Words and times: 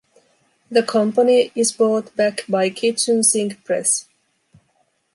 The 0.71 0.81
company 0.81 1.51
is 1.53 1.73
bought 1.73 2.15
back 2.15 2.41
by 2.49 2.71
Kitchen 2.71 3.21
Sink 3.21 3.63
Press. 3.63 4.07